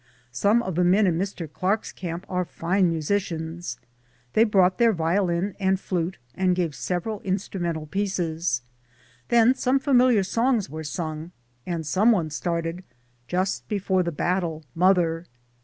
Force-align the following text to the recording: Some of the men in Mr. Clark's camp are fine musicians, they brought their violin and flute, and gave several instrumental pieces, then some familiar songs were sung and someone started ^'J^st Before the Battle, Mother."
Some 0.31 0.63
of 0.63 0.73
the 0.73 0.83
men 0.83 1.05
in 1.05 1.15
Mr. 1.19 1.47
Clark's 1.47 1.91
camp 1.91 2.25
are 2.27 2.43
fine 2.43 2.89
musicians, 2.89 3.77
they 4.33 4.43
brought 4.45 4.79
their 4.79 4.93
violin 4.93 5.55
and 5.59 5.79
flute, 5.79 6.17
and 6.33 6.55
gave 6.55 6.73
several 6.73 7.19
instrumental 7.21 7.85
pieces, 7.85 8.63
then 9.27 9.53
some 9.53 9.77
familiar 9.77 10.23
songs 10.23 10.71
were 10.71 10.83
sung 10.83 11.29
and 11.67 11.85
someone 11.85 12.31
started 12.31 12.83
^'J^st 13.29 13.61
Before 13.67 14.01
the 14.01 14.11
Battle, 14.11 14.63
Mother." 14.73 15.27